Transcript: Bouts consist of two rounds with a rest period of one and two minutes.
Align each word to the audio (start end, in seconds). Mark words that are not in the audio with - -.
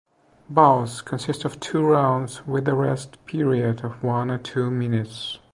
Bouts 0.49 0.99
consist 1.03 1.45
of 1.45 1.59
two 1.59 1.83
rounds 1.83 2.47
with 2.47 2.67
a 2.67 2.73
rest 2.73 3.23
period 3.27 3.83
of 3.85 4.01
one 4.03 4.31
and 4.31 4.43
two 4.43 4.71
minutes. 4.71 5.37